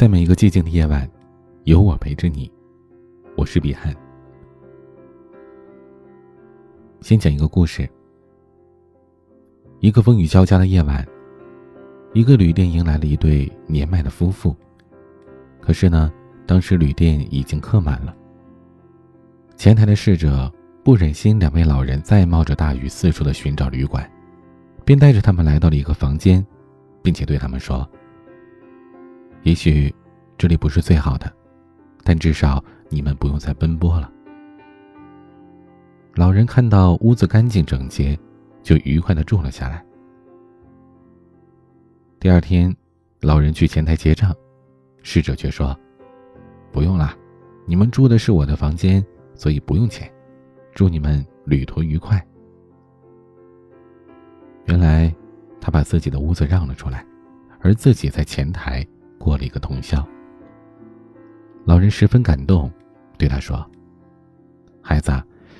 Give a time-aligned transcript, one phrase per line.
[0.00, 1.06] 在每一个寂静的夜晚，
[1.64, 2.50] 有我陪着你。
[3.36, 3.94] 我是彼岸。
[7.02, 7.86] 先讲一个故事。
[9.80, 11.06] 一个风雨交加的夜晚，
[12.14, 14.56] 一个旅店迎来了一对年迈的夫妇。
[15.60, 16.10] 可是呢，
[16.46, 18.16] 当时旅店已经客满了。
[19.54, 20.50] 前台的侍者
[20.82, 24.10] 不忍心两位老人再冒着大雨四处的寻找旅馆，
[24.82, 26.42] 便带着他们来到了一个房间，
[27.02, 27.86] 并且对他们说。
[29.42, 29.94] 也许，
[30.36, 31.32] 这里不是最好的，
[32.04, 34.12] 但至少你们不用再奔波了。
[36.14, 38.18] 老人看到屋子干净整洁，
[38.62, 39.84] 就愉快的住了下来。
[42.18, 42.74] 第二天，
[43.20, 44.34] 老人去前台结账，
[45.02, 45.74] 侍者却说
[46.70, 47.16] ：“不用了，
[47.64, 49.02] 你们住的是我的房间，
[49.34, 50.12] 所以不用钱。
[50.74, 52.22] 祝你们旅途愉快。”
[54.66, 55.14] 原来，
[55.60, 57.06] 他把自己的屋子让了出来，
[57.60, 58.86] 而自己在前台。
[59.20, 60.04] 过了一个通宵。
[61.66, 62.72] 老人十分感动，
[63.18, 63.64] 对他说
[64.80, 65.12] ：“孩子，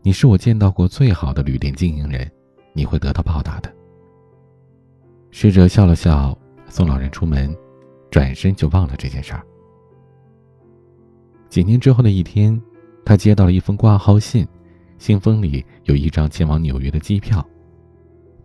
[0.00, 2.28] 你是我见到过最好的旅店经营人，
[2.72, 3.70] 你会得到报答的。”
[5.30, 7.54] 侍者笑了笑，送老人出门，
[8.10, 9.42] 转身就忘了这件事儿。
[11.50, 12.60] 几年之后的一天，
[13.04, 14.48] 他接到了一封挂号信，
[14.96, 17.46] 信封里有一张前往纽约的机票。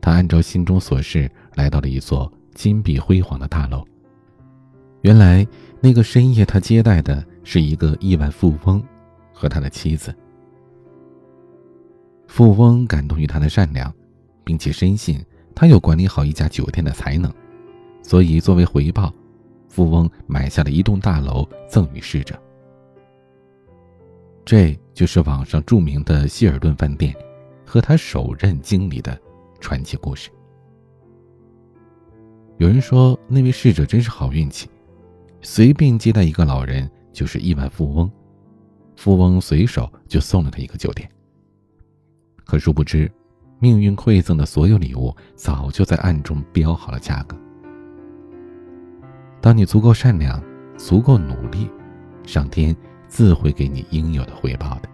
[0.01, 3.85] 他按照信中所示，来到了一座金碧辉煌的大楼。
[5.01, 5.47] 原来，
[5.79, 8.83] 那个深夜他接待的是一个亿万富翁
[9.31, 10.13] 和他的妻子。
[12.27, 13.93] 富翁感动于他的善良，
[14.43, 15.23] 并且深信
[15.55, 17.31] 他有管理好一家酒店的才能，
[18.01, 19.13] 所以作为回报，
[19.69, 22.37] 富翁买下了一栋大楼赠予逝者。
[24.43, 27.15] 这就是网上著名的希尔顿饭店
[27.65, 29.17] 和他首任经理的
[29.59, 30.29] 传奇故事。
[32.57, 34.67] 有人说，那位逝者真是好运气。
[35.49, 38.11] 随便接待一个老人就是亿万富翁，
[38.97, 41.09] 富翁随手就送了他一个酒店。
[42.43, 43.09] 可殊不知，
[43.57, 47.37] 命运馈赠的所有礼物早就在暗中标好了价格。
[49.39, 50.43] 当你足够善良，
[50.77, 51.69] 足够努力，
[52.25, 52.75] 上天
[53.07, 54.89] 自会给你应有的回报的。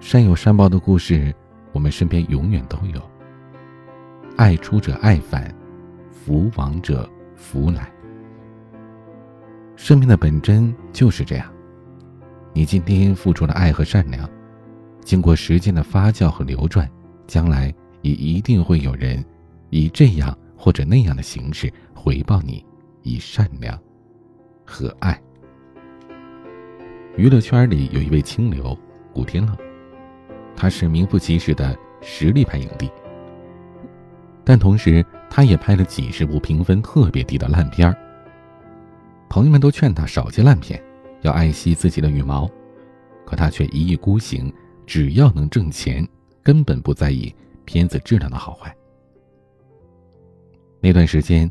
[0.00, 1.32] 善有善报的故事，
[1.70, 3.00] 我们身边永远都有。
[4.36, 5.54] 爱出者爱返，
[6.10, 7.08] 福往者。
[7.44, 7.92] 福来，
[9.76, 11.46] 生命的本真就是这样。
[12.54, 14.28] 你今天付出了爱和善良，
[15.04, 16.90] 经过时间的发酵和流转，
[17.26, 19.22] 将来也一定会有人
[19.68, 22.64] 以这样或者那样的形式回报你，
[23.02, 23.78] 以善良
[24.64, 25.20] 和爱。
[27.16, 28.76] 娱乐圈里有一位清流
[29.12, 29.54] 古天乐，
[30.56, 32.90] 他是名副其实的实力派影帝。
[34.44, 37.96] 但同时，他也拍了几十部评分特别低的烂片儿。
[39.28, 40.80] 朋友们都劝他少接烂片，
[41.22, 42.48] 要爱惜自己的羽毛，
[43.24, 44.52] 可他却一意孤行，
[44.86, 46.06] 只要能挣钱，
[46.42, 47.34] 根本不在意
[47.64, 48.74] 片子质量的好坏。
[50.80, 51.50] 那段时间，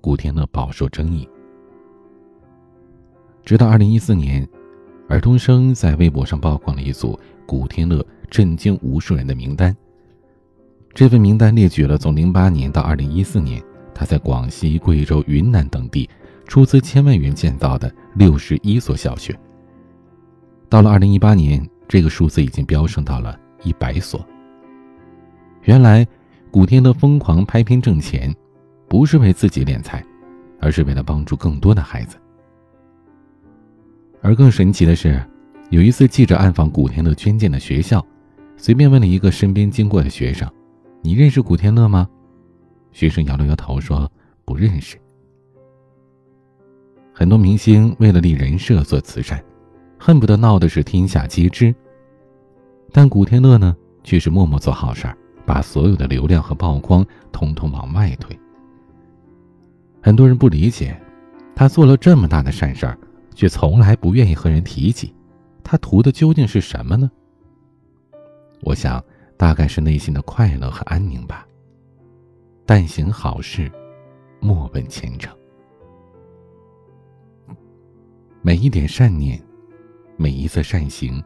[0.00, 1.28] 古天乐饱受争议。
[3.44, 4.46] 直到二零一四年，
[5.08, 9.74] 尔冬升在微博上曝光了一组古天乐震惊无数人的名单。
[10.94, 13.60] 这份名单列举了从零八年到二零一四年，
[13.92, 16.08] 他在广西、贵州、云南等地
[16.46, 19.36] 出资千万元建造的六十一所小学。
[20.68, 24.24] 到了二零一八年，这个数字已经飙升到了一百所。
[25.64, 26.06] 原来，
[26.48, 28.32] 古天乐疯狂拍片挣钱，
[28.88, 30.04] 不是为自己敛财，
[30.60, 32.16] 而是为了帮助更多的孩子。
[34.22, 35.20] 而更神奇的是，
[35.70, 38.04] 有一次记者暗访古天乐捐建的学校，
[38.56, 40.48] 随便问了一个身边经过的学生。
[41.06, 42.08] 你认识古天乐吗？
[42.90, 44.10] 学生摇了摇头说
[44.46, 44.96] 不认识。
[47.12, 49.44] 很多明星为了立人设做慈善，
[49.98, 51.74] 恨不得闹的是天下皆知。
[52.90, 58.34] 但古天乐呢，却是默默做好事儿，把所有的流量和曝光统统往外推。
[60.02, 60.98] 很多人不理解，
[61.54, 62.98] 他做了这么大的善事儿，
[63.34, 65.14] 却从来不愿意和人提起，
[65.62, 67.10] 他图的究竟是什么呢？
[68.62, 69.04] 我想。
[69.36, 71.46] 大概是内心的快乐和安宁吧。
[72.66, 73.70] 但行好事，
[74.40, 75.34] 莫问前程。
[78.40, 79.40] 每一点善念，
[80.16, 81.22] 每一次善行，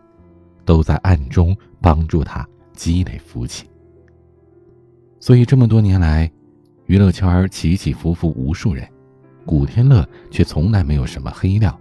[0.65, 3.69] 都在暗中帮助他积累福气。
[5.21, 6.31] 所以这么多年来，
[6.87, 8.89] 娱乐圈起起伏伏无数人，
[9.45, 11.79] 古天乐却从来没有什么黑料。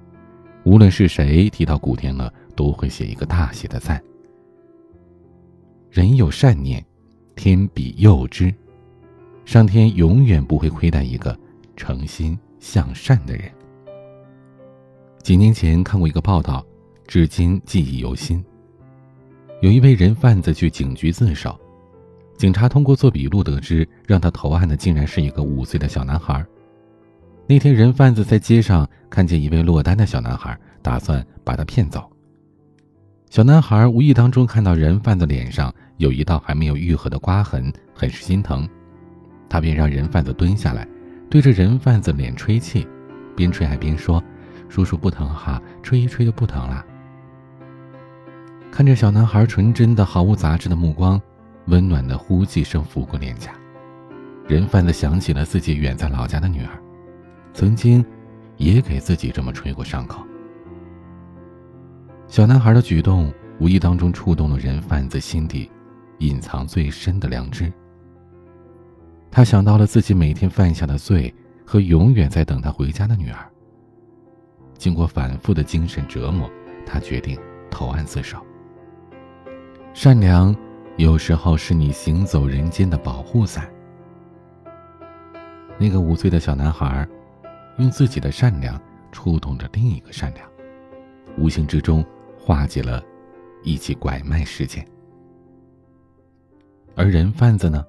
[0.63, 4.03] 无论是谁提到古天乐，都会写一个大写的赞。
[5.89, 6.83] 人有善念，
[7.35, 8.53] 天必佑之。
[9.45, 11.37] 上天永远不会亏待一个
[11.75, 13.49] 诚心向善的人。
[15.23, 16.65] 几年前看过一个报道，
[17.07, 18.43] 至今记忆犹新。
[19.61, 21.57] 有一位人贩子去警局自首，
[22.37, 26.45] 警察通过做笔录得知，让他投案的竟然是一个五岁的小男孩。
[27.47, 32.07] 那天，人贩子在街上看见一位落单的小男孩，打算把他骗走。
[33.29, 38.67] 小男孩无意当中看到人贩子脸上有一道还没有愈合的刮痕，很是心疼，
[39.49, 40.87] 他便让人贩子蹲下来，
[41.29, 42.87] 对着人贩子脸吹气，
[43.35, 44.23] 边吹还边说
[44.69, 46.83] ：“叔叔不疼哈，吹一吹就不疼了。”
[48.71, 51.21] 看着小男孩纯真的、毫无杂质的目光，
[51.65, 53.51] 温暖的呼气声拂过脸颊，
[54.47, 56.81] 人贩子想起了自己远在老家的女儿，
[57.53, 58.03] 曾经
[58.55, 60.25] 也给自己这么吹过伤口。
[62.27, 65.71] 小男孩的举动无意当中触动了人贩子心底
[66.19, 67.71] 隐藏最深的良知。
[69.31, 71.33] 他想到了自己每天犯下的罪
[71.65, 73.49] 和永远在等他回家的女儿。
[74.77, 76.49] 经过反复的精神折磨，
[76.85, 77.37] 他决定
[77.71, 78.37] 投案自首。
[79.93, 80.55] 善良，
[80.97, 83.67] 有时候是你行走人间的保护伞。
[85.79, 87.07] 那个五岁的小男孩，
[87.77, 88.79] 用自己的善良
[89.11, 90.47] 触动着另一个善良，
[91.37, 92.05] 无形之中
[92.47, 93.03] 化解了
[93.61, 94.87] 一起拐卖事件。
[96.95, 97.85] 而人贩子呢，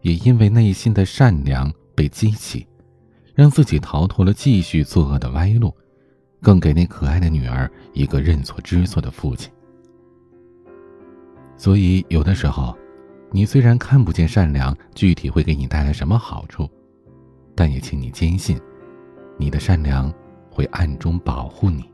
[0.00, 2.66] 也因为内心的善良被激起，
[3.34, 5.70] 让自己逃脱了继续作恶的歪路，
[6.40, 9.52] 更给那可爱的女儿一个认错知错的父亲。
[11.58, 12.74] 所以，有的时候，
[13.30, 16.66] 你虽然看不见善良具体会给你带来什么好处，
[17.54, 18.58] 但也请你坚信，
[19.36, 20.10] 你的善良
[20.48, 21.84] 会暗中保护你。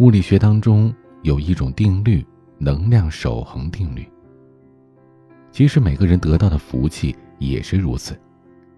[0.00, 2.26] 物理学当中有一种定律——
[2.56, 4.08] 能量守恒定律。
[5.52, 8.18] 其实，每个人得到的福气也是如此，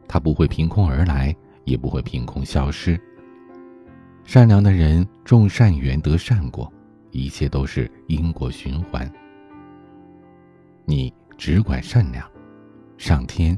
[0.09, 1.33] 它不会凭空而来，
[1.63, 3.01] 也不会凭空消失。
[4.25, 6.71] 善良的人种善缘得善果。
[7.13, 9.09] 一切都是因果循环，
[10.87, 12.27] 你只管善良，
[12.97, 13.57] 上天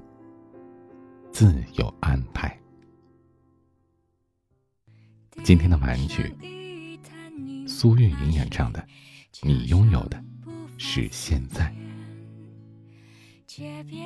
[1.31, 2.59] 自有安排。
[5.45, 6.35] 今天的晚曲，
[7.85, 8.81] 苏运莹演唱的
[9.43, 10.19] 《你拥有的
[10.79, 11.71] 是现在》。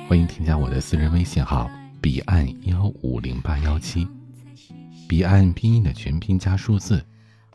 [0.05, 1.71] 欢迎添加我的私人微信号：
[2.01, 4.05] 彼岸幺五零八幺七，
[5.07, 7.01] 彼岸拼音的全拼加数字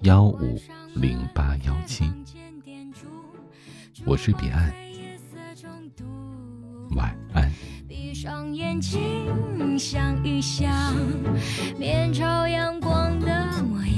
[0.00, 0.58] 幺五。
[0.94, 2.10] 零八幺七，
[4.06, 4.72] 我是彼岸，
[6.92, 7.52] 晚安。
[7.86, 8.98] 闭上眼睛，
[9.78, 10.72] 想一想，
[11.78, 13.93] 面朝阳光的模样。